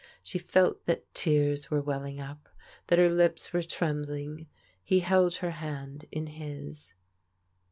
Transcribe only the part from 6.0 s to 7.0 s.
in his.